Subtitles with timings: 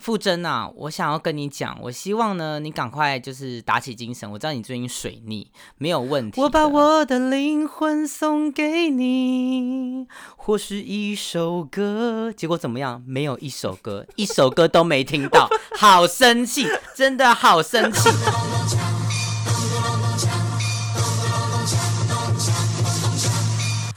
[0.00, 4.28] 傅真啊，我想要跟你讲，我希望呢，你赶快就是打起精神。
[4.30, 6.40] 我知道你最近水逆，没有问题。
[6.40, 10.06] 我把我的灵魂送给你，
[10.38, 13.04] 或是一首歌，结果怎么样？
[13.06, 18.08] 没有一首歌，一首歌都没听到，好生气，真的好生气。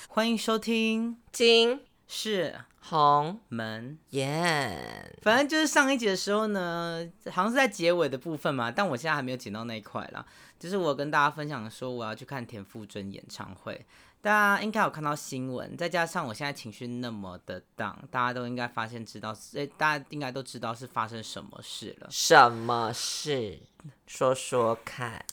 [0.10, 1.80] 欢迎收听金
[2.10, 2.56] 是。
[2.86, 10.26] 红门耶，反正就是上一集的时候呢，好像是在结尾的部分嘛，但我现在还没有剪到那一块啦。
[10.60, 13.86] 就是我跟大家分享说我要去看田馥甄演唱会，
[14.22, 22.08] 大家应该有看到新闻，再加上我现在情绪那么的荡，大家都应该发现知道，哎，大家应该都知道是发生什么事了。
[22.12, 23.60] 什么事？
[24.08, 25.26] 说说看。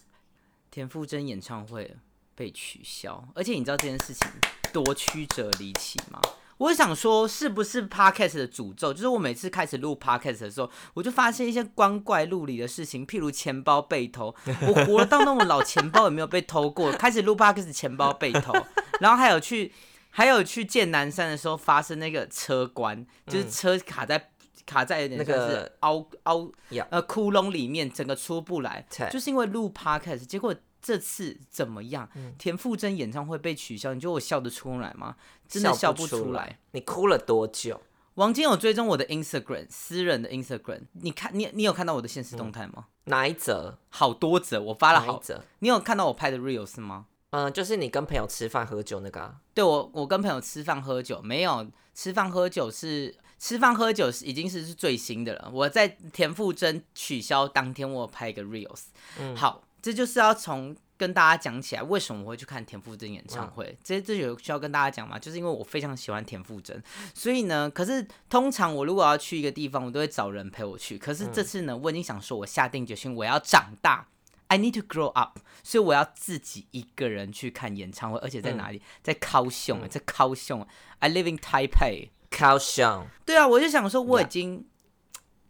[0.71, 1.97] 田馥甄演唱会
[2.37, 4.31] 被取消，而且你知道这件事情
[4.73, 6.21] 多曲折离奇吗？
[6.61, 8.93] 我想说，是不是 podcast 的诅咒？
[8.93, 14.35] 就是我每次开始录 podcast 的时候，我就发现一些光怪陆离的事情，譬如钱包被偷。
[14.69, 16.93] 我活到那么老，钱包也没有被偷过。
[16.93, 18.53] 开始录 podcast，钱包被偷，
[19.01, 19.73] 然后还有去，
[20.11, 24.31] 还有去见南山的时候发生那个车关，就是车卡在
[24.67, 26.53] 卡在那个凹凹
[26.91, 30.55] 呃窟窿里面，整个出不来，就是因为录 podcast，结果。
[30.83, 32.09] 这次怎么样？
[32.39, 35.17] 田馥甄演唱会被取消，你觉得我笑得出来吗？
[35.49, 36.59] 真的笑不出来。
[36.73, 37.81] 你哭了多久？
[38.15, 40.83] 王晶有追踪我的 Instagram，私人的 Instagram。
[40.93, 42.87] 你看，你你有看到我的现实动态吗？
[43.05, 43.79] 哪一则？
[43.89, 45.43] 好多则，我发了好则。
[45.61, 47.07] 你有看到我拍的 reels 吗？
[47.31, 49.37] 嗯，就是你跟朋友吃饭喝酒那个。
[49.55, 55.51] 对，我我跟朋友吃饭喝酒，没有吃饭喝酒是吃饭喝酒是已经是是最新的了。
[55.53, 58.87] 我在田馥甄取消当天，我拍一个 reels。
[59.19, 59.63] 嗯，好。
[59.83, 63.75] 这就是要从跟大家讲起来，为什么我会去看田馥甄演唱会？
[63.83, 65.19] 这这有需要跟大家讲吗？
[65.19, 66.83] 就是因为我非常喜欢田馥甄，
[67.15, 70.99] 所以呢，可是通常我如果要去一个地方，我都会找人陪我去。
[70.99, 74.09] 可是这次呢，我已经想说，我下定决心，我要长大
[74.49, 78.83] ，I need to grow up，所以我要自己一个人去看演唱会，而且在哪里？
[79.03, 80.67] 在高雄，在高雄
[80.99, 83.07] ，I live in Taipei，高雄。
[83.25, 84.67] 对啊，我就想说，我已经。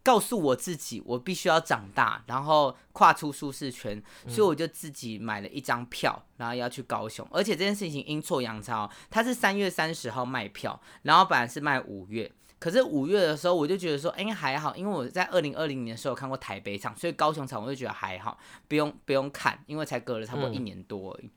[0.02, 7.26] 告诉我自己，我必须要长大，然后跨出舒适圈，所以我就自己买了一张票，然后要去高雄。
[7.30, 21.30] 而且这件事情阴错阳差，他是三月三十号卖票，然后本来是卖五月，可是五月的时候我就觉得说，哎还好，因为我在二零二零年的时候看过台北场，所以高雄场我就觉得还好，不用不用看，因为才隔了差不多一年多而已。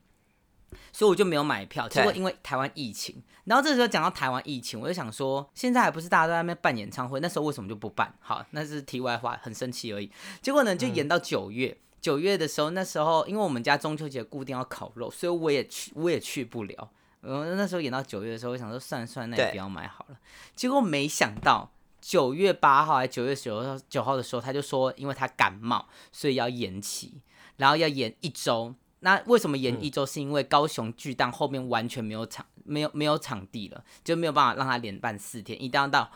[0.91, 8.13] 所以我就没有买票，结果因为台湾疫情，然后这时候讲到台湾疫情，我就想说，现在还不是大家都在那边办演唱会，那时候为什么就不办？
[8.19, 10.11] 好，那是题外话，很生气而已。
[10.41, 16.89] 结果呢，就演到九月，九月的时候，那时候因为我们家中秋节固定要烤肉，所以我也去，我也去不了。
[17.21, 20.17] 嗯，那时候演到九月的时候，我想说算了算了，那也不要买好了。
[20.55, 27.21] 结果没想到九月八号还九月九号九号的时候，他就说，因为他感冒，所以要延期，
[27.57, 28.75] 然后要延一周。
[29.03, 30.05] 那为什么延一周？
[30.05, 36.09] 是因为高雄巨蛋后面完全没有场，没有没有场地了，就没有办法让它连办四天，一定要到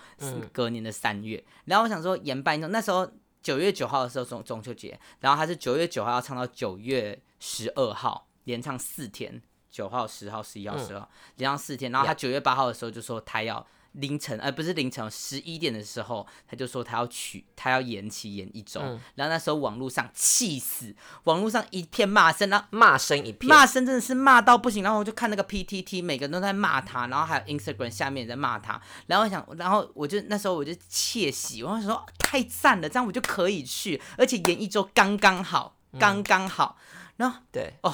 [0.51, 1.43] 隔年的三月。
[1.65, 3.09] 然后我想说延办一周，那时候
[3.43, 11.91] 九月九号的时候中中秋节，然后他是九月九号要唱到九月十二号，连唱四天，九号、十号、十一号、十二号连唱四天。
[11.91, 13.65] 然后他九月八号的时候就说他要。
[13.97, 18.79] 凌晨，而不是凌晨十一点的时候，他就说他要取，他要延期延一周。
[19.15, 24.83] 然后那时候网络上气死，网络上一片骂声，然后骂声一片，骂声真的是骂到不行。
[24.83, 28.79] 然后我就看那个 PTT，每个人都在骂他，然后还有 Instagram 下面也在骂他。
[29.07, 36.77] 然后我想，然后我就那时候我就窃喜，我说太赞了，这样我就可以去，而且延一周刚刚好，刚刚好。
[37.17, 37.93] 然后对哦。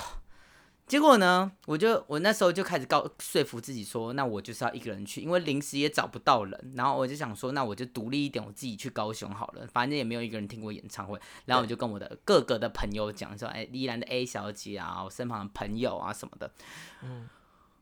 [0.86, 6.74] 结果呢，我就我那时候就开始告说服自己说，那我就是要一个人去，因为临时也找不到人。
[6.76, 11.18] 然后我就想说，那我就独立一点，我自己去高雄好了，反正也没有一个人听过演唱会。
[11.46, 16.52] 然后我就跟我的各个的朋友讲说，哎，依然的 A 小姐啊，我身旁的朋友啊什么的，
[17.02, 17.28] 嗯，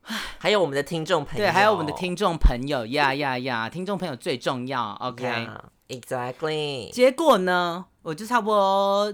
[0.37, 6.91] 还有我们的听众朋友，对，还有我们的听众朋友呀呀呀，听众朋友最重要，OK，Exactly。
[6.91, 9.13] 结果呢，我就差不多。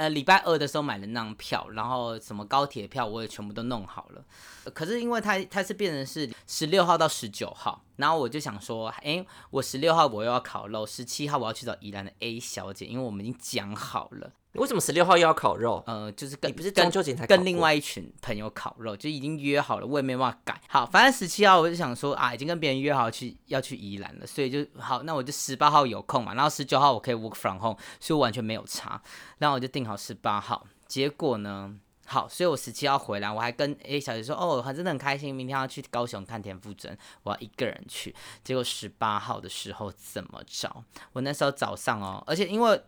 [0.00, 4.24] 呃，礼拜二的时候买了那张票，然后什么高铁票我也全部都弄好了。
[4.72, 14.32] 可是因为它它是变成是十六号到十九号，然后我就想说，哎，我十六号我又要烤肉，十七号我要去找宜兰的 A 小姐，因为我们已经讲好了。
[14.54, 15.80] 为什么十六号又要烤肉？
[15.86, 20.60] 呃，就是跟不是中秋节才跟另外一群朋友烤肉，就已经约好了，我也没办法改。
[20.68, 29.00] 好，反正十七号我就想说啊，已经跟别人约好去要去宜兰了，所以就好，那我就十八号有空嘛，然后十九号我可以 work from home，所以我完全没有差。
[29.38, 31.76] 然后我就定好十八号，结果呢，
[32.12, 38.12] 好，所以我十七号回来，我还跟 A 小姐说，哦，我真的很开心，明天要去高雄看田馥甄，我要一个人去。
[38.42, 40.84] 结果十八号的时候怎么着？
[41.12, 42.82] 我那时候早上哦，而且因为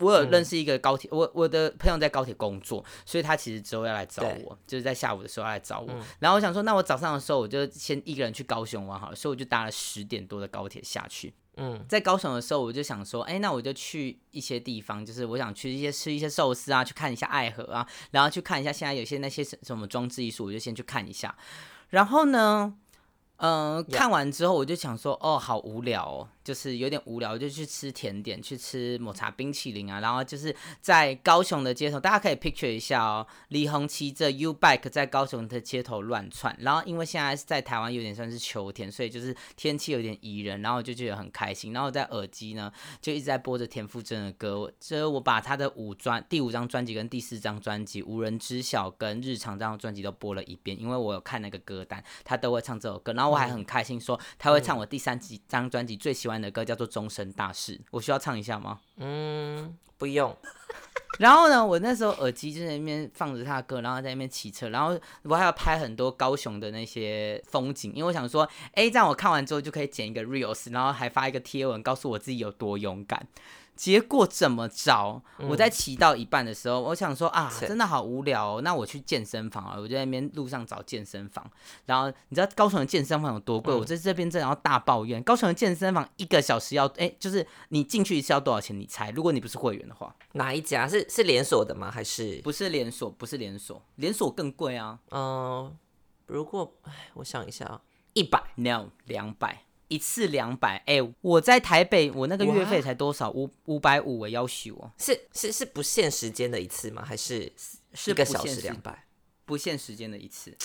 [0.00, 5.88] 我有认识一个高铁，我我的朋友在高铁工作，所以他其实之后要来找我，就是在下午的时候要来找我。
[6.18, 11.32] 然后我想说，那我早上的时候我就先一个人去高雄玩好了，所以我就搭了十点多的高铁下去。
[11.58, 21.36] 嗯，在高雄的时候，我就想说，哎、那我就去一些地方，就是我想去一些吃一些寿司啊，去看一下爱河啊，然后去看一下现在有些那些什什么装置艺术，我就先去看一下。
[21.90, 22.74] 然后呢，
[23.38, 42.72] 嗯、呀看完之后我就想说，哦，好无聊哦，就是有点无聊，就去吃甜点，去吃抹茶冰淇淋啊，然后就是在高雄的街头，大家可以 picture 一下哦，李红骑着 U bike 在高雄的街头乱窜，然后因为现在是在台湾有点算是秋天，所以就是天气有点宜人，然后我就觉得很开心，然后我在耳机呢
[43.02, 58.80] 就一直在播着田馥甄的歌，就是我把他的五专第五张专辑跟第四张专辑《无人知晓》跟《日常》这张专辑都播了一遍，因为我有看那个歌单，他都会唱这首歌，然后我还很开心说他会唱我第三集张专辑最喜欢的歌叫做《终身大事》，我需要唱一下吗？
[58.96, 60.36] 嗯，不用，
[61.18, 73.26] 然后呢，我那时候耳机就在那边放着他的歌，然后在那边骑车，然后我还要拍很多高雄的那些风景，因为我想说，哎，这样我看完之后就可以剪一个 reels，然后还发一个贴文，告诉我自己有多勇敢。
[73.78, 75.22] 结果怎么着？
[75.38, 79.76] 我在骑到一半的时候，我想说啊，真的好无聊哦，那我去健身房啊！
[79.78, 81.48] 我就在那边路上找健身房，
[81.86, 83.72] 然后你知道高雄的健身房有多贵？
[83.72, 88.76] 我在这边正要大抱怨，高雄的健身房一个小时要，哎，就是你进去一次要多少钱？
[88.76, 89.12] 你猜？
[89.12, 90.12] 如果你不是会员的话。
[90.32, 91.88] 哪一家是是连锁的吗？
[91.88, 94.98] 还是不是连锁，不是连锁，连锁更贵啊。
[95.12, 95.72] 嗯、
[96.26, 97.80] 如果哎，我想一下啊，
[98.14, 100.82] 一百 No，两百一次两百。
[100.86, 103.30] 哎，我在台北，我那个月费才多少？
[103.30, 107.04] 五五百五，我要求哦，是是是不限时间的一次吗？
[107.04, 107.52] 还是
[107.92, 109.06] 是一个小时时两百？
[109.44, 110.56] 不限时间的一次。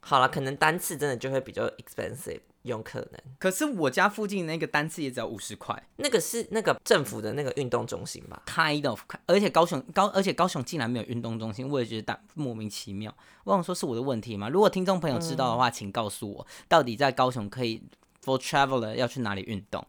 [0.00, 3.20] 好了，可能单次真的就会比较 expensive，有可能。
[3.38, 9.00] 可是我家附近那个单次也只要五十块那个是那个政府的那个运动中心吧？，kind of。
[9.24, 13.14] 而且高雄高，而且高雄竟然没有运动中心，我也觉得大莫名其妙。
[13.44, 14.50] 我想说是我的问题吗？
[14.50, 17.82] 如果听众朋友知道的话，请告诉我，到底在高雄可以
[18.24, 19.86] for traveler 要去哪里运动？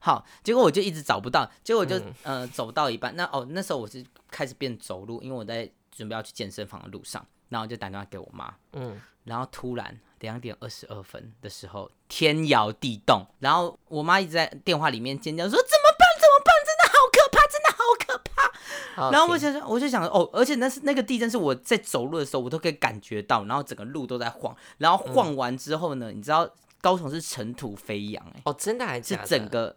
[0.00, 16.08] 好，结果我就一直找不到，结果我就、呃走到一半，那哦那时候我是开始变走路，因为我在准备要去健身房的路上，然后就打电话给我妈，嗯，然后突然两点二十二分的时候，天摇地动，然后我妈一直在电话里面尖叫说：“怎么办？
[16.20, 16.54] 怎么办？
[16.64, 26.48] 真的好可怕，真的好可怕！”然后我想想，我就想哦，而且那是那个地震是我在走路的时候，我都可以感觉到，然后整个路都在晃，然后晃完之后呢，你知道
[26.80, 29.26] 高雄是尘土飞扬、哎，哦，真的还是假的？
[29.26, 29.76] 整个。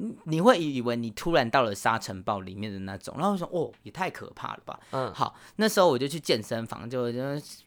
[0.00, 4.78] 你你会以为你突然到了沙尘暴里面的那种，然后我说哦，也太可怕了吧。
[4.92, 7.20] 嗯好，那时候我就去健身房，就就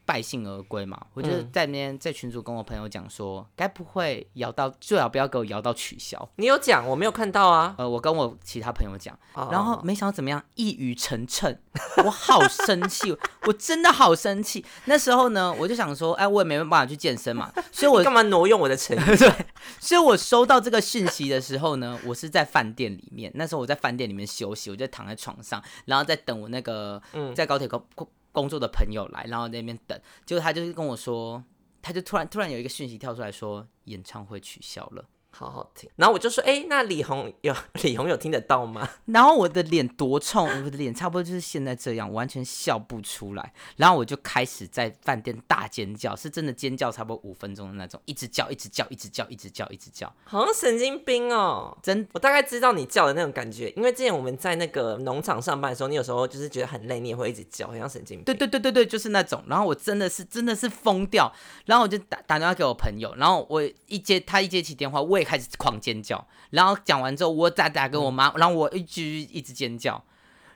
[0.05, 0.99] 败兴而归嘛。
[1.13, 6.27] 我就嗯在那边在群组跟我朋友讲说，该不会摇到，最好不要给我摇到取消。
[6.37, 7.75] 你有讲，我没有看到啊。
[7.77, 11.55] 呃，我跟我其他朋友讲，哦然后没想到怎么样，一语成谶，
[12.03, 13.15] 我好生气，
[13.45, 14.65] 我真的好生气。
[14.85, 18.99] 那时候呢，我就想说，哎，我也没办法去健身嘛，所以我干嘛挪用我的诚意？
[19.17, 19.31] 对，
[19.79, 23.31] 所以我收到这个讯息的时候呢，我是在饭店里面。
[23.35, 29.99] 那时候我在饭店里面休息，我就躺在床上，然后在等我那个嗯在高铁工工工作的朋友来，然后在那边等。
[30.25, 31.43] 结果他就是跟我说，
[31.81, 35.05] 他就突然突然有一个讯息跳出来说，演唱会取消了。
[35.35, 35.89] 好好听。
[35.95, 38.87] 然后我就说，哎、那李红有 李红有听得到吗？
[39.05, 43.53] 然后我的脸多冲，我的脸差不多就是现在这样，完全笑不出来。
[43.77, 51.75] 然后我就开始在饭店大尖叫，是真的尖叫，差不多五分钟的那种，一直叫，一直叫，一直叫，一直叫，一直叫，好像神经病哦。
[51.81, 58.23] 真我大概知道你叫的那种感觉，因为之前我们在那个农场上班的时候，你有时候就是觉得很累，你也会一直叫，很像神经病。
[58.23, 59.43] 对对对对对，就是那种。
[59.47, 61.31] 然后我真的是真的是疯掉，
[61.65, 66.27] 然后我就打打电话给我朋友，然后我一接他一接起电话，我也开始狂尖叫。
[66.51, 70.03] 然后讲完之后，我再打给我妈，然后我一直一直尖叫。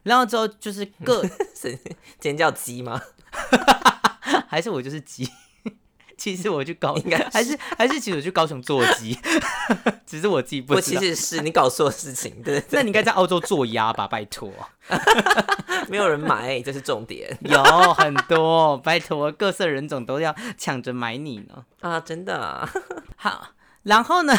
[0.03, 1.21] 然后之后就是各
[1.55, 1.77] 神
[2.19, 3.01] 尖叫鸡吗？
[4.47, 5.29] 还是我就是鸡，
[6.17, 9.17] 其实我去高应该是还是还是其实我去高雄做鸡，
[10.05, 11.01] 只是我自己不我知道。
[11.01, 14.49] 其实是你搞错事情，对对那你应该在澳洲做鸭吧，拜托。
[14.87, 14.97] 对，
[15.89, 17.61] 没有人买，这是重点有
[17.93, 21.65] 很多，拜托，各色人种都要抢着买你呢。
[21.81, 21.99] 啊！
[21.99, 22.69] 真的、啊，
[23.17, 23.49] 好，
[23.87, 24.33] 然后呢，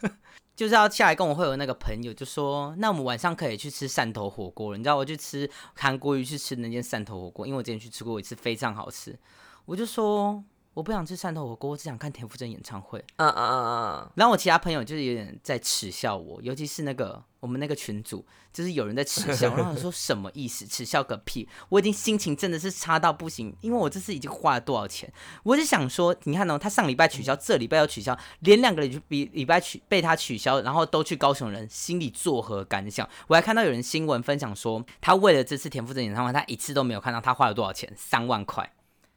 [0.56, 4.78] 就是要下来跟我会有那个朋友就说，那我们晚上可以去吃汕头火锅了。
[4.78, 9.18] 你知道我去吃韩国鱼去吃那间汕头火锅，因为我之前去吃过一次，非常好吃。
[9.66, 10.42] 我就说
[10.74, 12.98] 我不想吃汕头火锅，我只想看田馥甄演唱会。
[13.16, 13.64] 嗯嗯嗯
[14.00, 20.66] 嗯，然后我其他朋友就是有点在耻笑我，尤其是那个我们那个群组，就是有人在耻笑，然后我说 什么意思？
[20.66, 21.48] 耻笑个屁！
[21.68, 25.10] 我已经心情真的是差到不行，因为我这次已经花了多少钱？
[25.44, 33.08] 我就想说，你看哦，他上礼拜取消，这礼拜又取消，连两个礼比礼拜取被他取消，然后都去高雄人，心里作何感想？
[33.28, 38.72] 我还看到有人新闻分享说，他为了这次田馥甄演唱会，他一次都没有看到他花了多少钱，三万块，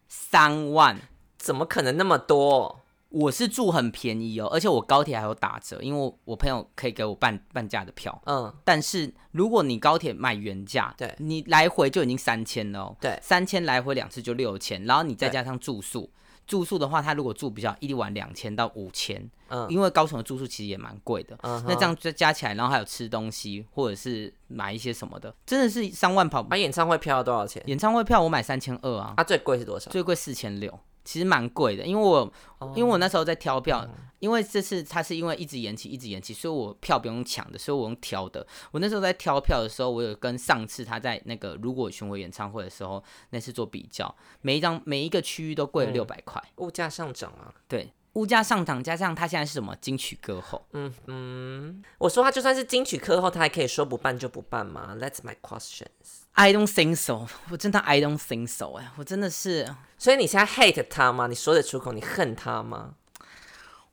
[0.08, 1.02] 三万。
[1.48, 2.82] 怎么可能那么多？
[3.08, 8.22] 我是住很便宜哦，而且我高铁还有打折，因为我我朋友可以给我半半价的票。
[8.26, 12.98] 嗯，但是如果你高铁买原价，对你来回就已经三千了、哦。
[13.00, 16.10] 对三千来回两次就六千，然后你再加上住宿，
[16.46, 21.38] 住宿的话，他如果住比较一晚两千到五千，嗯因为高雄的住宿其实也蛮贵的。
[21.44, 26.44] 嗯那这样就加起来，然后还有吃东西或者是买一些什么的，真的是三万跑。
[26.44, 27.64] 买演唱会票要多少钱？
[27.68, 29.90] 演唱会票我买三千二啊，啊，最贵是多少？
[29.90, 30.78] 最贵四千六，
[31.08, 33.88] 其实蛮贵的，因为我哦因为我那时候在挑票，
[34.20, 38.46] 因为这次他是因为一直延期，一直延期，所以我票不用抢的，所以我用挑的。
[38.72, 46.44] 我那时候在挑票的时候，我有跟上次他在那个如果巡回演唱会的时候那次做比较，每一张每一个区域都贵了嗯六百块。
[46.58, 47.54] 物价上涨啊。
[47.70, 56.27] 对，物价上涨加上他现在是什么金曲歌后，嗯嗯，我说他就算是金曲歌后，他还可以说不办就不办吗？That's my questions。
[56.40, 61.26] I don't think so，我真的 I don't think so，哎，我真的是，所以你现在 hate 他吗？
[61.26, 61.92] 你说得出口？
[61.92, 62.94] 你恨他吗？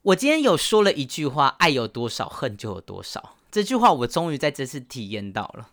[0.02, 3.36] 我今天有说了一句话，爱有多少，恨就有多少。
[3.50, 5.70] 这句话我终于在这次体验到了。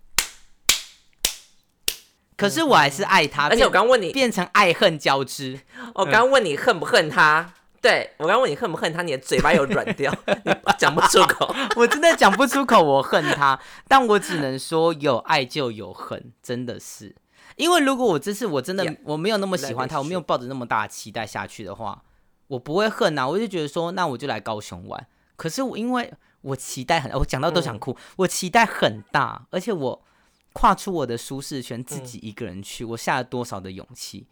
[2.37, 5.59] 可是我还是爱他，而且我刚问你，变成爱恨交织。
[5.95, 7.53] 我刚问你恨不恨他？
[7.81, 10.13] 对我刚问你恨不恨他，你的嘴巴有软掉，
[10.45, 11.51] 你讲不出口。
[11.75, 17.15] 我真的讲不出口，我恨他，但我只能说有爱就有恨，真的是。
[17.55, 22.03] 因为如果我这次我真的我没有那么喜欢他，我没有抱着那么大的期待下去的话，
[22.47, 25.07] 我不会恨啊，我就觉得说，那我就来高雄玩。
[25.35, 30.03] 可是我因为我期待很，我讲到都想哭，我期待很大，而且我
[30.53, 34.27] 跨出我的舒适圈，自己一个人去，我下了多少的勇气，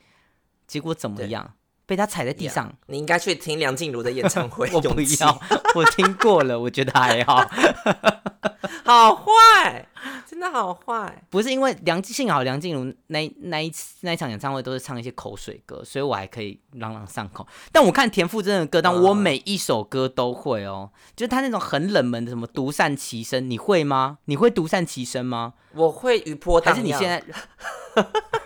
[0.68, 1.56] 结果怎么样？
[1.90, 2.74] 被他踩在地 Yeah 上。
[2.86, 4.70] 你应该去听梁静茹的演唱会。
[4.72, 5.42] 我不要，
[5.74, 7.44] 我听过了，我觉得还好。
[8.86, 9.88] 好坏，
[10.28, 11.24] 真的好坏。
[11.30, 17.46] 不是因为梁幸好梁静茹那那一次那一场演唱会都是唱一些口水歌，所以我还可以朗朗上口。
[17.72, 24.20] 但我看田馥甄的歌单，嗯我每一首歌都会哦，就是他那种很冷门的什么独善其身，你会吗？
[24.26, 25.54] 你会独善其身吗？
[25.74, 27.24] 我会余波荡漾，还是你现在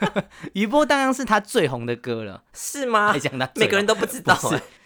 [0.53, 2.43] 余波荡漾是他最红的歌了？
[2.53, 3.19] 是吗还？
[3.19, 4.37] 讲他每个人都不知道、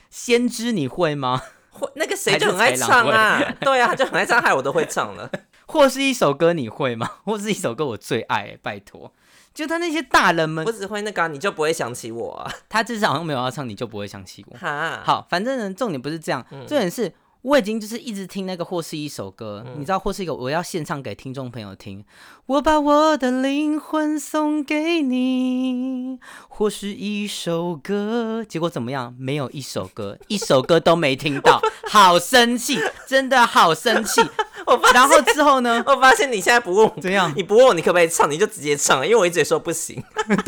[0.10, 1.42] 先知你会吗？
[1.70, 5.30] 会那个谁就很爱唱啊， 对啊，他就很爱唱，害我都会唱了。
[5.68, 7.10] 或是一首歌你会吗？
[7.26, 9.14] 或是一首歌我最爱、拜托。
[9.54, 12.52] 就他那些大人们我，只会那个啊、你就不会想起我啊。
[12.70, 14.58] 他至少好像没有要唱，你就不会想起我。
[14.58, 22.04] 哈，好，反正呢，重点不是这样，嗯重点是我已经就是一直听那个或是一首歌，你知道或是一个我要献唱给听众朋友听，
[22.46, 29.16] 我把我的灵魂送给你，或是一首歌，结果怎么样？
[29.18, 34.22] 没有一首歌，一首歌都没听到，好生气，真的好生气。
[34.66, 35.82] 我发然后之后呢？
[35.88, 40.04] 我发现你现在不问我怎样你不问我你可不可以唱，你就直接唱，因为我一直说不行。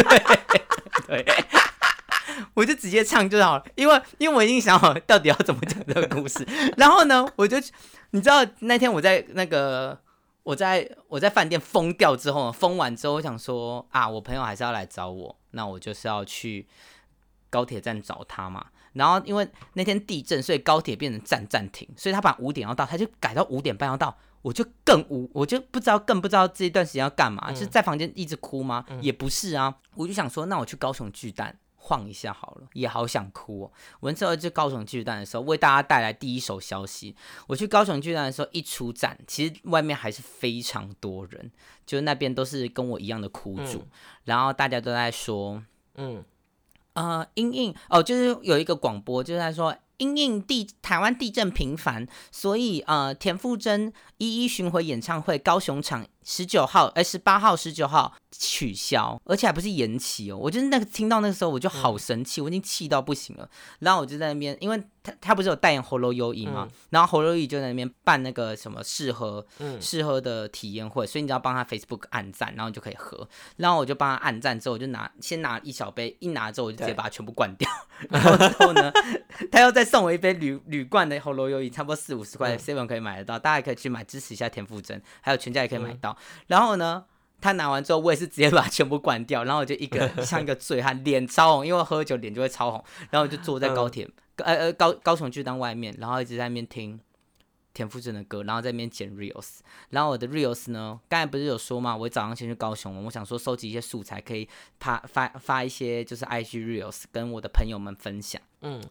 [1.08, 1.26] 对，
[2.60, 6.46] 我就直接唱就好了，因为因为我已经想好到底要怎么讲这个故事。
[6.76, 7.56] 然后呢，我就
[8.10, 9.98] 你知道那天我在那个
[10.44, 16.68] 我在我在饭店疯掉之后，疯完之后，我想说啊，我朋友还是要来找我，那我就是要去
[17.50, 18.66] 高铁站找他嘛。
[18.92, 24.18] 然后因为那天地震，所以高铁变成站暂停，所以他把五点要到，他就改到五点半要到。
[24.42, 28.86] 我就更无，我就不知道，更不知道这一段时间要干嘛，就是在房间一直哭吗？
[29.02, 31.58] 也不是啊，我就想说，那我去高雄巨蛋
[31.90, 33.72] 晃一下好了，也好想哭哦。
[34.00, 37.16] 我那时候去高雄巨蛋的时候，为大家带来第一手消息。
[37.48, 41.52] 我去高雄巨蛋的时候，一出站，其实外面还是非常多人，
[41.88, 43.88] 就那边都是跟我一样的苦主，
[44.26, 45.64] 然后大家都在说，
[45.96, 46.24] 嗯，
[46.94, 49.76] 呃，英英哦，就是有一个广播，就是在说。
[50.00, 60.38] 因应地台湾地震频繁，所以呃，田馥甄一一巡回演唱会高雄场十九号，哎，十八号、十九号取消，而且还不是延期哦。
[60.38, 63.50] 我就是那个听到那个时候，我就好生气，我已经气到不行了。
[63.80, 73.28] 然后我就在那边，因为他他不是有代言喉咙优饮嘛，然后喉咙就在那边办那个什么试喝嗯试喝的体验会，所以你只要帮他 Facebook 按赞，然后你就可以喝。
[73.58, 77.70] 然后我就帮他按赞之后，我就拿先拿一小杯，一拿之后我就直接把它全部灌掉。
[78.10, 78.92] 然后之后呢，
[79.52, 86.18] 他又再送我一杯铝铝罐的喉咙优饮，差不多四五十块嗯，seven 可以买得到，大家也可以去买支持一下田馥甄，还有全家也可以买嗯到。
[86.48, 87.06] 然后呢，
[87.42, 97.00] 他拿完之后，我也是直接把它全部关掉，然后我就一个 像一个醉汉，脸超红，因为喝酒脸就会超红，然后我就坐在高铁，呃呃高高雄巨蛋外面，然后一直在那边听
[97.74, 104.48] 田馥甄的歌，然后在那边剪 reels，然后我的 reels 呢，刚才不是有说嘛，我早上先去高雄，我想说收集一些素材，可以
[104.80, 108.82] 发发发一些就是 IG reels 跟我的朋友们分享，嗯。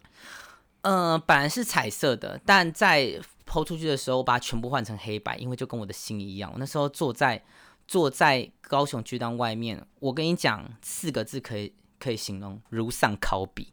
[0.81, 3.19] 嗯，本来是彩色的，但在
[3.49, 6.51] 抛出去的时候，我把它全部换成黑白，因为就跟我的心一样。
[6.53, 7.43] 我那时候坐在
[7.87, 13.67] 坐在高雄巨蛋外面，我跟你讲四个字可以可以形容：如丧考妣，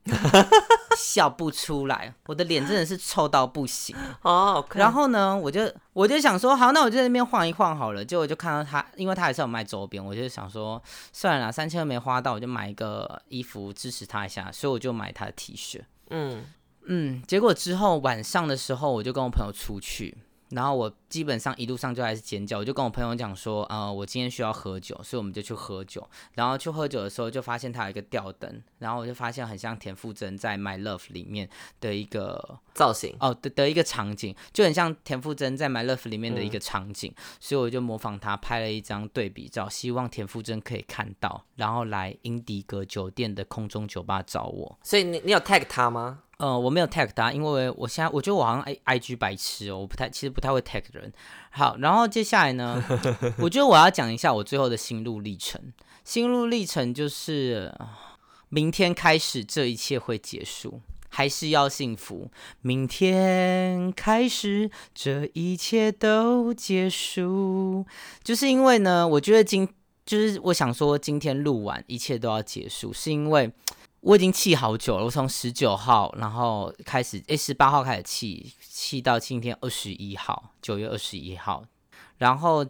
[0.96, 2.14] 笑不出来。
[2.26, 4.66] 我的脸真的是臭到不行 哦。
[4.72, 8.02] 然后呢，我就我就想说，好，那我就在那边晃一晃好了。
[8.02, 15.82] 结果就看到他，因为他还是有卖周边，我就想说，算了，三千二没花到，我就买一个衣服支持他一下，所以我就买他的 T 恤。
[16.08, 16.42] 嗯。
[16.86, 20.16] 嗯，结果之后晚上的时候，我就跟我朋友出去，
[20.50, 26.08] 然后我基本上一路上就还是尖叫，我就跟我朋友讲说，呃，我今天需要喝酒，所以我们就去喝酒。
[26.34, 31.48] 然后去喝酒的时候，就发现他有一个吊灯，然后我就发现很像田馥甄在《My Love》里面
[31.80, 44.78] 的一个造型哦的的一个场景，就很像田馥甄在《My Love》里面的一个场景，所以我就模仿他拍了一张对比照，希望田馥甄可以看到，然后来英迪格酒店的空中酒吧找我。
[44.84, 46.20] 所以你你有 tag 他吗？
[46.38, 51.10] 呃，我没有 tag 他，因为我现在我觉得我好像 i i g 白痴哦，我不太其实不太会 tag 人。
[51.50, 52.84] 好，然后接下来呢，
[53.40, 55.58] 我觉得我要讲一下我最后的心路历程。
[56.04, 57.74] 心路历程就是
[58.50, 62.30] 明天开始这一切会结束，还是要幸福。
[62.60, 67.86] 明天开始这一切都结束，
[68.22, 69.66] 就是因为呢，我觉得今
[70.04, 73.50] 就是我想说今天录完一切都要结束，是因为。
[74.06, 81.64] 我已经气好久了，我从十九号然后开始，诶，十八号开始气，气到今天二十一号，九月二十一号，
[82.18, 82.64] 然后。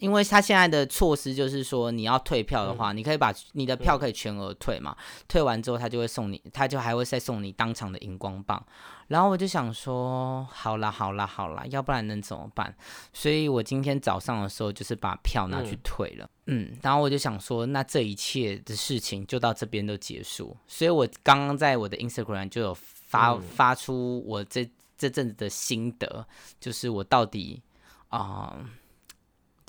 [0.00, 4.96] 因为他现在的措施就是说，你要退票的话，你可以把你的票可以全额退嘛，
[5.28, 8.60] 退完之后他就会送你，他就还会再送你当场的荧光棒。
[9.08, 12.74] 然后我就想说，好啦好啦好啦，要不然能怎么办？
[13.12, 20.56] 所以我今天早上的时候就是把票拿去退了，嗯，然后我就想说，那这一切的事情就到这边都结束。
[20.66, 24.66] 所以我刚刚在我的 Instagram 就有发发出我这
[24.96, 26.24] 这阵子的心得，
[26.58, 27.60] 就是我到底
[28.08, 28.56] 啊。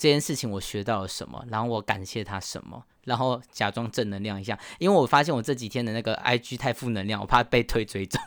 [0.02, 1.44] 这件事情我学到了什么？
[1.48, 2.82] 然后我感谢他什么？
[3.04, 8.20] 然后假装正能量一下，因为我发现我这几天的那个 IG 太负能量，我怕被推追踪。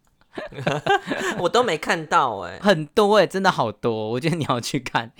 [1.36, 5.12] 我都没看到哎，很多哎，真的好多，我觉得你要去看。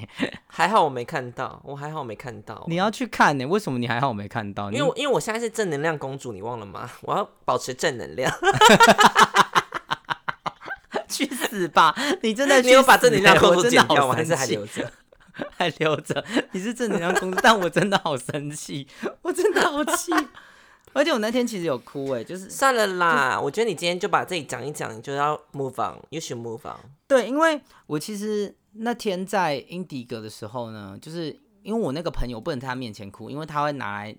[0.47, 2.65] 还好我没看到，我还好没看到。
[2.67, 3.45] 你要去看呢？
[3.45, 4.73] 为什么你还好没看到？
[4.73, 6.91] 因为因为我现在是正能量公主，你忘了吗？
[7.03, 8.33] 我要保持正能量。
[11.09, 11.95] 去死吧！
[12.23, 14.15] 你真的你有把正能量公主剪掉吗？
[14.17, 14.91] 还是还留着？
[15.51, 18.87] 还留着，你是正能量公主，但我真的好生气，
[19.23, 20.12] 我真的好气，
[20.92, 26.79] 而且我那天其实有哭哎，就是算了啦，我觉得你今天就把这里讲一讲，你就要 move on，you should move on。
[27.07, 34.16] 对，因为我其实那天在英迪格的时候呢，就是因为我那个朋友不能在他面前哭，因为他会拿来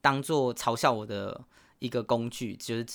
[0.00, 1.40] 当做嘲笑我的
[1.78, 2.86] 一个工具，就是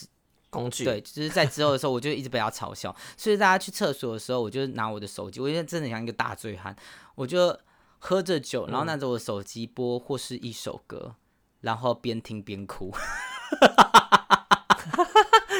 [0.49, 0.83] 工具。
[0.83, 6.75] 对，就是在之后的时候，我就一直被他嘲笑，所以大家去厕所的时候，我就拿我的手机，我现在真的像一个大醉汉。
[7.15, 7.57] 我就
[7.99, 11.15] 喝着酒，然后拿着我的手机播或是一首歌，
[11.62, 12.93] 然后边听边哭。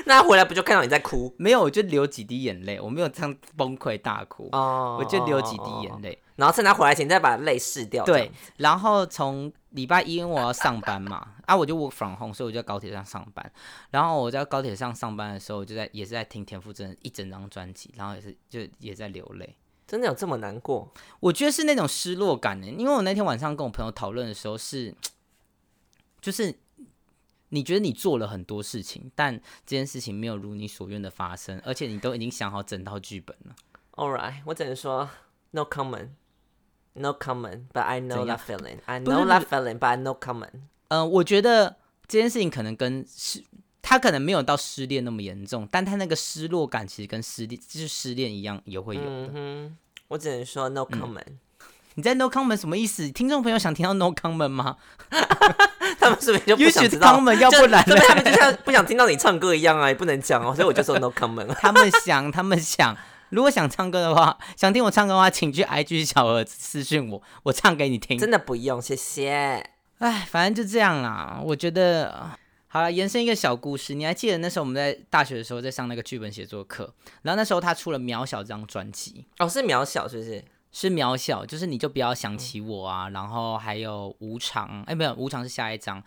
[0.06, 1.36] 那回来不就看到你在哭？
[1.38, 2.80] 没有，我就流几滴眼泪。
[2.80, 6.18] 我没有这样崩溃大哭，哦，我就流几滴眼泪。
[6.40, 8.04] 然后趁他回来前再把泪拭掉。
[8.06, 13.52] 对，然后从礼拜一因为我要上班嘛， 啊，我就 work from home，所以我就在高铁上上班。
[13.92, 19.56] 然后我在高铁上上班的时候，我就在也是在听田馥甄一整张专辑，然后也是就也在流泪。
[19.86, 20.92] 真的有这么难过？
[21.20, 24.96] 我觉得是那种失落感呢，因为我那天晚上跟我朋友讨论的时候是，
[26.22, 26.56] 就是
[27.50, 33.56] 你觉得你做了很多事情，但这件事情没有如你所愿的发生，而且你都已经想好整套剧本了。
[33.94, 35.10] All right，我只能说
[35.52, 35.66] no
[36.94, 38.80] No comment, but I know that feeling.
[38.86, 40.50] I know that feeling, but I no comment.
[40.90, 43.44] 嗯，我觉得这件事情可能跟失，
[43.82, 49.30] 他可能没有到失恋那么严重，但他那个失落感其实跟失恋就是失恋一样也会有的。
[49.34, 49.78] 嗯、
[50.10, 51.22] 我只能说 no comment、
[51.94, 53.10] 你在 no comment 什么意思？
[53.12, 54.76] 听众朋友想听到 no comment 吗？
[56.00, 57.14] 他们是不是就不想知道？
[57.14, 61.48] 他们要不然，他们就像不想听到你唱歌一样啊，也不能讲哦、所以我就说 no comment。
[61.62, 62.96] 他们想，他们想。
[63.30, 68.18] 如果想唱歌的话， 想听我唱歌的话，请去 IG 小盒子私信我，我唱给你听。
[68.18, 69.64] 真的不用，谢谢。
[70.00, 71.42] 哎，反正就这样啦。
[71.44, 72.32] 我觉得。
[72.72, 80.44] 好了，延伸一个小故事，你还记得那时候我们在大学的时候在上那个剧本写作课，然后那时候他出了《渺小》这张专辑哦，是《渺小》是不是？
[80.72, 86.00] 是渺小，就是你就不要想起我啊，然后还有无常，哎，没有无常是下一张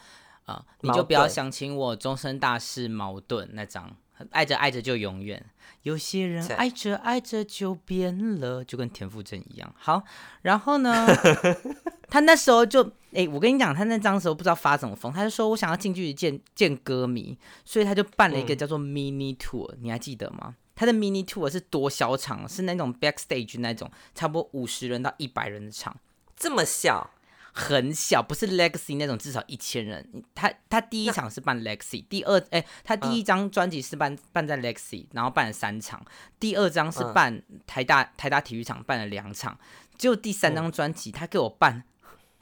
[0.45, 3.91] 啊、你就不要想起我，终身大事矛盾那张，
[4.31, 5.45] 爱着爱着就永远。
[5.83, 9.75] 有些人爱着爱着就变了，就跟田馥甄一样。
[9.77, 10.05] 好，
[10.43, 11.07] 然后呢，
[12.09, 20.55] 他那时候就，哎、我跟你讲，他那张时候不知道发什么疯，他就说我想要近距离见见歌迷，所以他就办了一个嗯叫做 mini tour，、你还记得吗？
[20.77, 25.97] 他的 mini tour 是多小场，是那种 backstage 那种，差不多五十人到一百人的场，
[26.37, 27.11] 这么小，
[27.53, 30.25] 很小，不是 Legacy 那种至少一千人。
[30.35, 36.05] 他他第一场是办 Legacy，第二哎、他第一张专辑是办办在 Legacy，然后办了三场，
[36.41, 37.13] 第二张是嗯。
[37.13, 39.59] 办台大台大体育场办了两场，
[39.99, 41.85] 结果第三张专辑他给我办，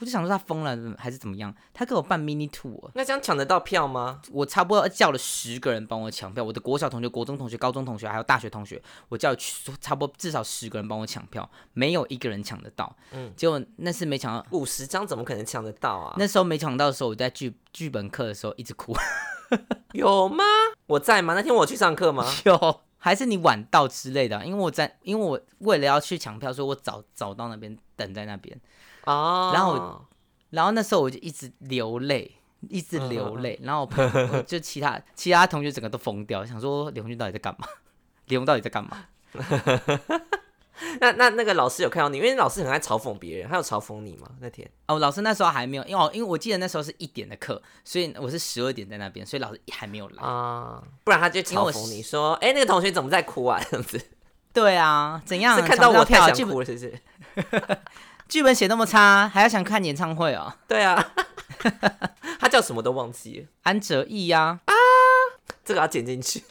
[0.01, 4.23] 我就想说他疯了还是怎么样，他给我办 mini tour，那这样抢得到票吗？
[4.33, 9.37] 我差不多叫了十个人帮我抢票，我的国小同学、国中同学、高中同学还有大学同学，我叫了
[9.81, 12.97] 差不多至少十个人帮我抢票，没有一个人抢得到。
[13.13, 16.15] 嗯，结果那次没抢到，五十张怎么可能抢得到啊？
[16.19, 18.97] 那时候没抢到的时候，我在剧剧本课的时候一直哭。
[19.93, 20.45] 有吗？
[20.87, 21.35] 我在吗？
[21.35, 22.25] 那天我去上课吗？
[22.45, 24.45] 有，还是你晚到之类的啊？
[24.45, 28.57] 因为我在，因为我为了要去抢票，所以我早早到那边等在那边。
[29.07, 30.07] 哦，然后我
[30.51, 32.37] 然后那时候我就一直流泪，
[32.69, 33.59] 一直流泪。
[33.63, 33.89] 然后
[34.47, 37.67] 就其他其他同学整个都疯掉，想说李红军到底在干嘛？
[38.29, 39.07] 李红到底在干嘛？
[41.01, 44.29] 那那那个老师有看到你，因为老师很爱嘲讽别人，他有嘲讽你吗？
[44.41, 50.23] 那天哦，老师那时候还没有，因为我因为我记得那时候是一点的课，所以我是十二点在那边，所以老师还没有来。
[50.23, 53.61] 啊，不然他就嘲讽你说，哎、那个同学怎么在哭啊？
[53.71, 54.01] 这样子
[54.53, 55.57] 对啊，怎样？
[55.57, 56.99] 是看到我太想剧本哭了，是不是？
[58.29, 60.53] 剧本写那么差，还要想看演唱会哦？
[60.69, 61.13] 对啊，
[62.39, 64.61] 他叫什么都忘记了，安哲义呀、
[65.65, 66.43] 这个要剪进去，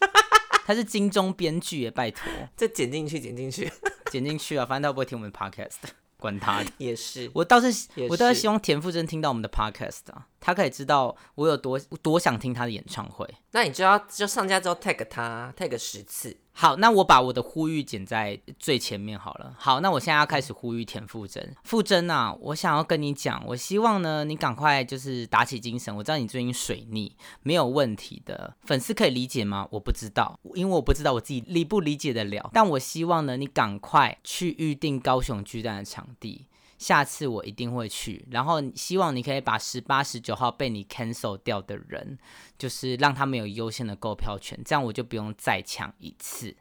[0.70, 2.22] 他是金钟编剧耶，拜托
[2.56, 3.68] 这剪进去，剪进去
[4.12, 5.78] 剪进去啊，反正他不会听我们的 podcast，
[6.20, 6.70] 管他的。
[6.78, 7.28] 也是。
[7.34, 13.28] 我倒是也我倒是是希望田馥甄听到我们的 podcast 啊，他可以知道我有多多想听他的演唱会。
[13.52, 19.56] 那你就要就上架之后 tag 他 tag 十次，好，那我把我的呼吁剪在最前面好了。
[19.58, 21.56] 好，那我现在要开始呼吁田馥甄。
[21.68, 25.96] 馥甄啊，我想要跟你讲，我希望呢，你赶快就是打起精神。
[25.96, 28.54] 我知道你最近水逆，没有问题的。
[28.62, 29.68] 粉丝可以理解吗？
[29.72, 32.52] 我不知道，因为我不知道我自己理不理解得了。
[32.54, 36.46] 但我希望呢，你赶快去预定高雄巨蛋的场地。
[36.80, 42.18] 下次我一定会去，然后希望你可以把十八、十九号被你 cancel 掉的人，
[42.58, 46.56] 就是让他们有优先的购票权，这样我就不用再抢一次。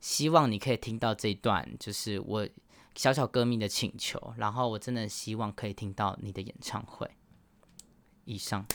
[0.00, 2.46] 希望你可以听到这一段，就是我
[2.94, 7.10] 小小歌迷的请求，然后我真的希望可以听到你的演唱会。
[8.26, 8.66] 以上，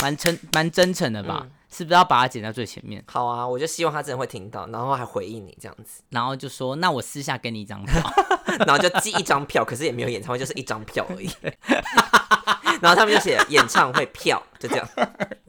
[0.00, 1.48] 蛮真蛮真诚的吧？
[1.72, 3.02] 是不是要把它剪在最前面？
[3.06, 8.02] 好啊，我就希望他真的会听到，然后还回应你这样子，然后就说，那我私下给你一张票。
[8.66, 11.30] 然后就寄一张票，可是也没有演唱会，就是一张票而已。
[12.82, 14.88] 然后他们就写演唱会票，就这样，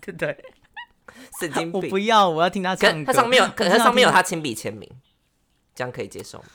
[0.01, 0.37] 对不对，
[1.39, 1.97] 神经病我不。
[1.97, 3.11] 要，我要听他可唱歌。
[3.11, 4.87] 他上面有，可是我不要听上面有他亲笔签名，
[5.73, 6.45] 这样可以接受吗？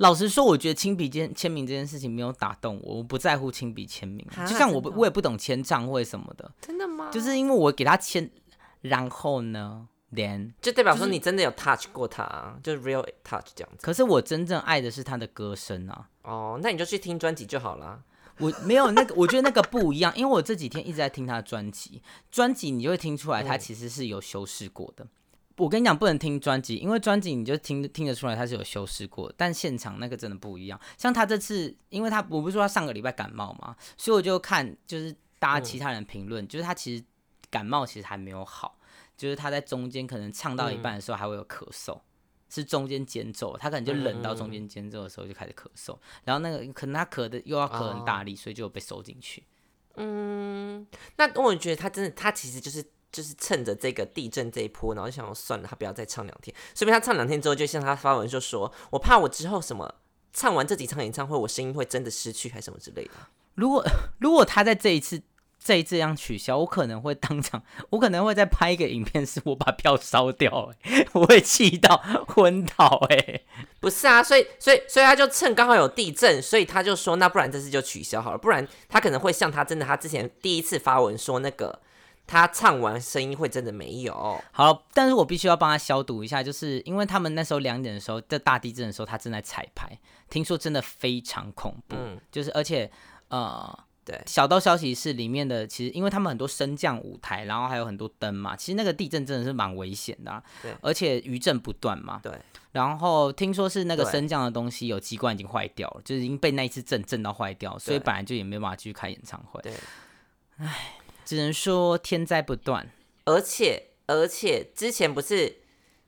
[0.00, 4.26] 老实说，我觉得亲笔签签名这件事情没有打动我，我不在乎亲笔签名。
[4.34, 7.10] 啊就像我不我也不懂签唱会什么的，真的吗？
[7.12, 8.30] 就是因为我给他签，
[8.80, 13.78] 然后呢，then，就代表说你真的有 touch 过他、啊，就是 real touch 这样子。
[13.82, 16.08] 可是我真正爱的是他的歌声啊。
[16.22, 18.02] 哦，那你就去听专辑就好啦。
[18.38, 25.06] 我没有那个，我觉得那个不一样，因为我这几天一直在听他的专辑，专辑你就会听出来他其实是有修饰过的。
[25.60, 30.80] 我跟你讲，不能听专辑，因为专辑你就听听得出来他是有修饰过，但现场那个真的不一样。
[30.96, 37.04] 像他这次，因为他我不是说他上个礼拜感冒嘛，所以我就看就是大家其他人评论，就是他其实
[37.50, 38.78] 感冒其实还没有好，
[39.16, 42.00] 就是他在中间可能唱到一半的时候还会有咳嗽。
[42.52, 49.44] 是中间间奏，他可能就冷到中间间奏的时候就开始咳嗽，然后那个可能他咳的又要咳很大力，所以就被收进去。
[49.94, 50.84] 嗯
[51.16, 56.54] 那我觉得他真的，他其实就是就是趁着这个地震这一波，然后就想说算了，他不要再唱两天。
[56.74, 59.94] 说不定他唱两天之后，就向他发文就说，我怕我之后什么
[60.32, 63.10] 唱完这几场演唱会，我声音会真的失去，还是什么之类的。
[63.54, 63.84] 如果
[64.20, 65.20] 如果他在这一次
[65.62, 73.44] 这一次这样取消，我可能会当场，我可能会再拍一个影片，是我把票烧掉、欸， 我会气到昏倒、欸，
[73.78, 81.78] 不是啊，所以所以所以他就趁刚好有地震，所以他就说，那不然这次就取消好了，不然他可能会像他真的他之前第一次发文说那个
[82.30, 84.40] 他唱完声音会真的没有。
[84.52, 89.98] 好，但是我必须要帮他消毒一下，就是因为他们那时候两点的时候，在大地震的时候，他正在彩排，
[90.30, 92.20] 听说真的非常恐怖，嗯。
[92.30, 92.90] 就是而且
[93.28, 93.78] 呃。
[94.02, 94.18] 对。
[94.26, 100.74] 小道消息是里面的，其实因为他们很多升降舞台，然后还有很多灯嘛，其实那个地震真的是蛮危险的、啊，对。
[100.80, 102.32] 而且余震不断嘛，对，
[102.72, 109.74] 然后听说是那个升降的东西有机关已经坏掉了，就是已经被那一次震震到坏掉，所以本来就也没有办法继续开演唱会，对，
[111.30, 112.90] 只能说天灾不断。
[113.24, 115.58] 而且而且之前不是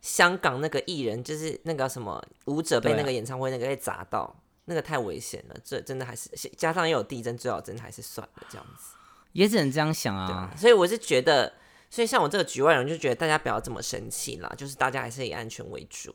[0.01, 8.97] 香港那个艺人，就是那个什么舞者被那个演唱会那个被砸到，那个太危险了，这真的还是加上又有地震，最好真的还是算了这样子。
[9.31, 11.53] 也只能这样想啊啊，，所以我是觉得，
[11.89, 16.13] 所以像我这个局外人就觉得大家不要这么生气啦，就是大家还是以安全为主。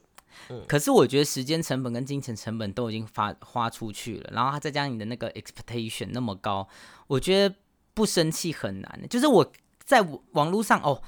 [0.49, 6.67] 嗯可是我觉得时间成本跟金钱成本都已经发花出去了，然后他再加上你的那个 expectation 那么高，
[7.07, 7.55] 我觉得
[7.97, 9.07] 不生气很难。
[9.09, 9.51] 就是我
[9.83, 11.01] 在网网络上哦，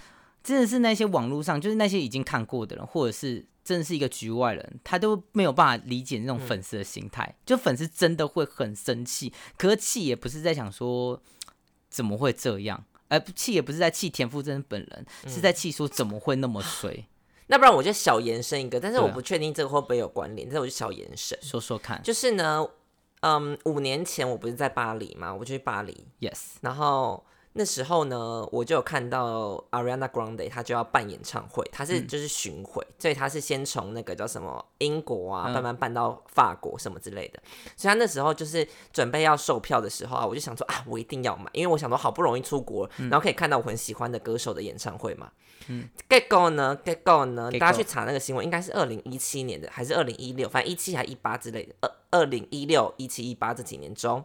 [0.44, 7.36] 真的是那些网络上，就是那些已经看过的人，或者是真的是一个局外人，他都没有办法理解那种粉丝的心态。
[7.46, 11.22] 就粉丝真的会很生气，可是气也不是在想说
[11.92, 17.06] 怎么会这样，而气也不是在气田馥甄本人，是在气说怎么会那么衰。
[17.52, 22.64] 那不然我就小延伸一个，但是我不确定这个会不会有关联，但是我就小延伸，说说看就是呢，
[23.22, 27.26] 嗯，五年前我不是在巴黎嘛，我就去巴黎，，yes，然后
[27.60, 37.40] 那时候呢，我就有看到 Ariana Grande 她就要办演唱会，她嗯是就是巡回，所以她是先从那个叫什么英国啊，嗯慢慢办到法国什么之类的。
[37.76, 45.30] 所以她那时候就是准备要售票的时候啊，我就想说啊，我一定要买，因为我想说好不容易出国，嗯然后可以看到我很喜欢的歌手的演唱会嘛。
[45.68, 50.48] 嗯，Get Go 呢？Get Go 呢大家去查那个新闻，应该是二零一七年的，还是二零一六？
[50.48, 51.76] 反正一七还一八之类的。
[51.82, 54.24] 二二零一六、一七、一八这几年中，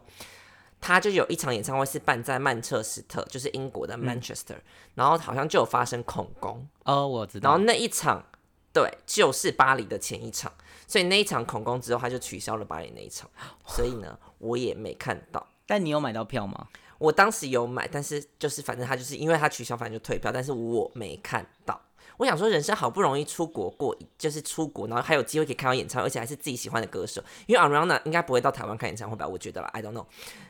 [0.79, 4.57] 他就有一场演唱会是办在曼彻斯特，就是英国的 Manchester，、
[4.93, 7.65] 然后好像就有发生恐攻，哦，我知道然后。
[7.65, 8.23] 那一场
[8.71, 10.51] 对就是巴黎的前一场，
[10.87, 13.29] 所以那一场恐攻之后他就取消了巴黎那一场，
[13.67, 15.45] 所以呢我也没看到。
[15.65, 16.67] 但你有买到票吗？
[16.97, 21.81] 我当时有买，但是就是反正他就是因为他取消，反正就退票，但是我没看到。
[22.17, 27.21] 我想说，人生好不容易出国过，就是出国，然后还有机会可以看到演唱会，而且还是自己喜欢的歌手。
[27.45, 29.27] 因为 Ariana 应该不会到台湾看演唱会吧？
[29.27, 30.05] 我觉得啦，I don't know。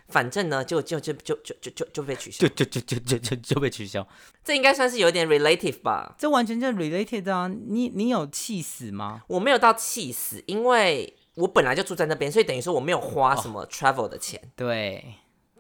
[0.08, 4.08] 反正呢，就就就就就就就就被取消就，就就就就就就被取消，
[4.46, 6.16] 这应该算是有点 relative 吧。
[6.18, 7.48] 这完全就 related 啊！
[7.48, 9.24] 你你有气死吗？
[9.28, 14.40] 我没有到气死，因为我本来就住在那边，所以等于说我没有花什么 travel 的钱。
[14.56, 15.04] 对，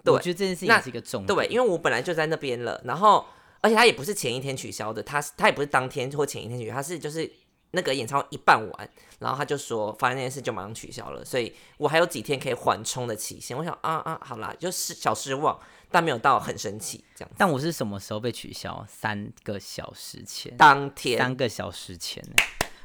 [0.03, 1.35] 对我觉得这件事情是一个重点。
[1.35, 3.25] 对，因为我本来就在那边了，然后
[3.61, 7.29] 而且他也不是前一天取消的，他他也不是当天或前一天取消，他是就是
[7.75, 13.55] 那个演唱会一办完，然后他就说发生那件事就马上取消了，所以我还有几天可以缓冲的期限。
[13.55, 15.59] 我想啊啊，好啦，就是小失望，
[15.91, 17.31] 但没有到很生气这样。
[17.37, 18.83] 但我是什么时候被取消？
[18.87, 22.33] 三个小时前，当天三个小时前呢。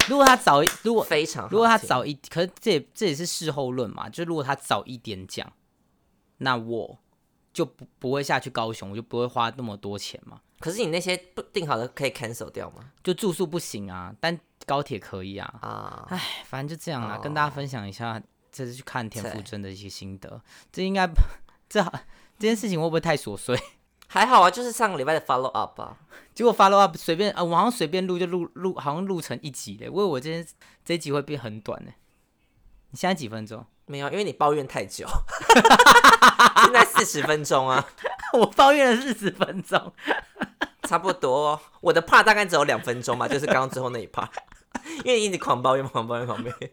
[0.08, 4.08] 如果他早一，如果非常如果他早一，可是这也这也是事后论嘛。
[4.08, 5.52] 就如果他早一点讲，
[6.38, 6.98] 那我
[7.52, 10.40] 就不不会下去高雄，我就不会花那么多钱嘛。
[10.60, 12.92] 可是你那些不定好的可以 cancel 掉吗？
[13.02, 15.46] 就住宿不行啊，但高铁可以啊。
[15.62, 20.40] 啊，唉，反正就这样啦，哦跟大家分享一下这次去看田馥甄的一些心得。
[20.70, 21.08] 这应该
[21.68, 21.90] 这好
[22.38, 23.58] 这件事情会不会太琐碎？
[24.06, 25.96] 还好啊，就是上个礼拜的 follow up 啊。
[26.34, 29.88] 结果 follow up 随便啊，我好像随便录就录录，好像录成一集嘞。
[29.88, 30.46] 我以为我今天
[30.84, 31.92] 这一集会变很短呢。
[32.90, 33.64] 你现在几分钟？
[33.90, 35.04] 没有，因为你抱怨太久，
[36.64, 37.84] 现在四十分钟啊，
[38.38, 39.92] 我抱怨了四十分钟。
[40.84, 41.60] 差不多、哦。
[41.80, 44.28] 我的 part 大概只有两分钟吧，就是刚刚最后那一 part，
[45.04, 46.70] 因为你一直狂抱怨、狂抱怨、狂抱怨。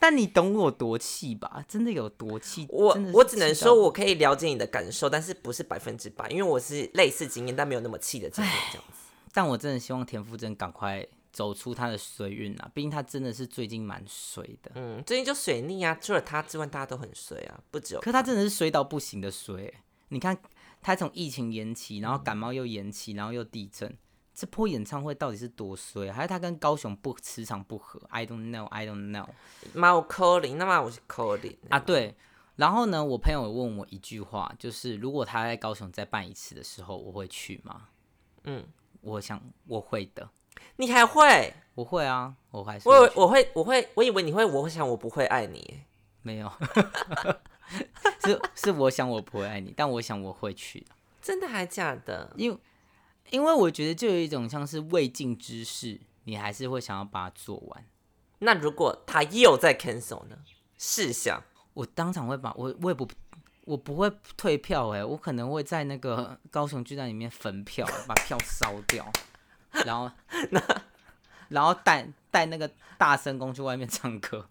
[0.00, 1.64] 但你懂我多气吧？
[1.68, 2.66] 真的有多气？
[2.68, 8.98] 我我只能说，我可以了解你的感受，但是不是百分之百，因为我是类似经验，但没有那么气的经验这样子。
[9.32, 12.70] 但我真的希望田馥甄赶快走出他的衰运啊！
[12.72, 14.70] 毕竟他真的是最近蛮衰的。
[14.76, 19.74] 嗯，最近就水逆啊，除了他之外，大家都很衰啊，不只有可他真的是衰到不行的衰欸、
[20.10, 20.38] 你看，
[20.80, 23.92] 他从疫情延期，然后感冒又延期，然后又地震，
[24.32, 26.14] 这波演唱会到底是多衰、啊？
[26.14, 29.26] 还是他跟高雄不磁场不合？I don't know, I don't know
[29.72, 32.14] 妈我扣零，那么我是 calling 啊，对。
[32.56, 37.88] 然后呢，我朋友有问我一句话，就是如果他在高雄再办一次的时候，我会去吗？
[38.44, 38.64] 嗯，
[39.00, 40.30] 我想我会的，
[40.76, 41.54] 你还会？
[41.74, 45.80] 我会啊，我还是我我会，我会，我以为你会，我想我不会爱你。
[46.22, 46.50] 没有，
[48.24, 50.86] 是是我想我不会爱你，但我想我会去，
[51.20, 52.32] 真的还假的？
[52.36, 52.58] 因为
[53.30, 57.84] 因为我觉得就有一种像是未尽之事，你还是会想要把它做完。
[58.38, 60.38] 那如果他又在 cancel 呢？
[60.78, 61.42] 试想，
[61.74, 63.06] 我当场会把我我也不
[63.64, 69.10] 我不会退票哎、我可能会在那个高雄巨蛋里面焚票，把票烧掉，
[69.84, 70.10] 然后
[70.50, 70.62] 那
[71.48, 74.48] 然后带带那个大声公去外面唱歌，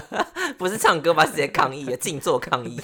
[0.58, 1.24] 不是唱歌吧？
[1.24, 2.80] 直接抗议啊，静坐抗议。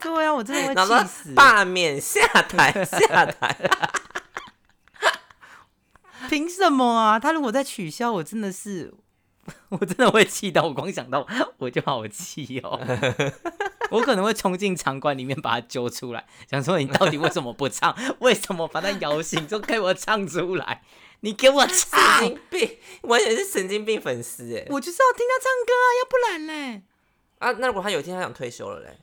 [0.00, 1.34] 对啊，我真的然后会气死。
[1.34, 3.56] 罢免下台下台，
[6.28, 7.18] 凭什么啊？
[7.18, 8.94] 他如果再取消，我真的是，
[9.68, 11.26] 我真的会气到，我光想到
[11.58, 12.80] 我就好气哦。
[13.90, 17.96] 我可能会冲进场馆里面把他揪出来，想说你到底为什么不唱？
[18.20, 20.82] 为什么把他摇醒，就给我唱出来？
[21.20, 22.20] 你给我神唱！
[22.20, 24.66] 经病，我也是神经病粉丝哎。
[24.68, 26.82] 我就是要听他唱歌啊，要不然嘞，
[27.38, 28.98] 啊，那如果他有一天他想退休了嘞，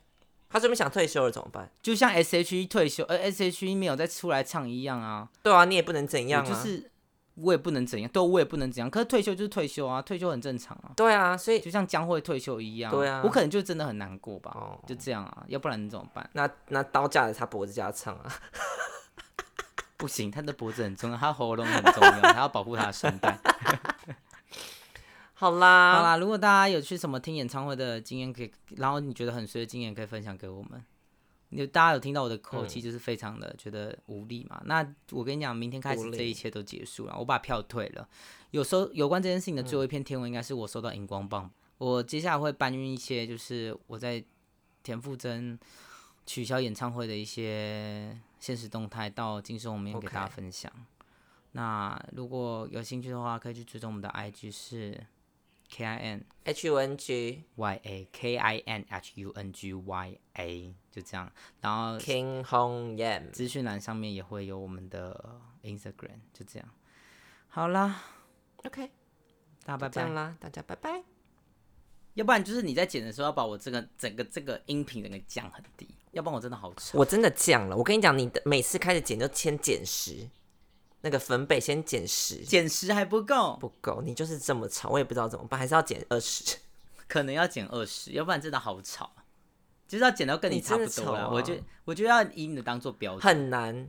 [0.48, 1.70] 他这边想退休了怎么办？
[1.82, 5.28] 就像 S H E 退休，呃，S H E 没有再出来唱一样啊。
[5.42, 6.48] 对啊，你也不能怎样啊。
[6.48, 6.90] 就是
[7.36, 8.90] 我也不能怎样，对，我也不能怎样。
[8.90, 12.90] 可是退休就是退休啊，退休很正常啊，对啊，所以就像江会退休一样。
[12.90, 16.28] 对啊我可能就真的很难过吧，哦就这样啊，要不然你怎么办？
[16.32, 18.32] 那那刀架着他脖子叫他唱啊。
[19.98, 23.38] 不行，他的脖子很重要，他喉咙很重要，他要保护他的声带。
[25.32, 30.82] 好啦，好啦，如果大家有去什么听演唱会的经验，可以，然后你觉得很衰的经验，可以分享给我们。
[31.50, 34.60] 你大家有听到我的口嗯气，就是非常的觉得无力嘛？
[34.66, 38.08] 那我跟你讲，明天开始这一切都结束了，我把票退了。
[38.50, 41.50] 有收有关这件事情的嗯最后一篇天文，应该是我收到荧光棒。
[41.78, 44.24] 我接下来会搬运一些，就是我在
[44.82, 45.58] 田馥甄
[46.24, 50.72] 取消演唱会的一些现实动态到金声我面给大家分享。
[51.52, 55.06] 那如果有兴趣的话，可以去追踪我们的 IG 是
[55.70, 59.52] K I N H U N G Y A K I N H U N
[59.52, 61.32] G Y A，就这样。
[61.60, 63.30] 然后 King Hong Yam。
[63.30, 66.68] 资讯栏上面也会有我们的 Instagram，就这样。
[67.48, 68.02] 好啦
[68.64, 68.90] ，OK，
[69.64, 70.08] 大家拜拜。
[70.08, 71.02] 啦，大家拜拜。
[72.14, 76.98] 要不然就是你在剪的时候要把我这个整个这个音频整个降很低，要不然我真的好丑。
[76.98, 80.26] 我真的降了，我跟你讲，你的每次开始剪就先减十，
[81.02, 86.56] 那个分贝先减十，减十还不够，不够，你就是这么吵，我也不知道怎么办，还是要减二十。
[87.08, 89.10] 可能要减二十，要不然真的好吵。
[89.86, 91.54] 就是要减到跟你差不多了，啊我就
[91.84, 93.88] 我觉得要以你的当做标准，很难，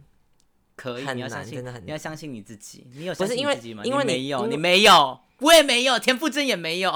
[0.76, 2.88] 可以，很你要相信，难真的很你要相信你自己。
[2.94, 3.84] 你有相信你自己吗？
[3.84, 6.94] 因为没有，你没有，我也没有，田馥甄也没有。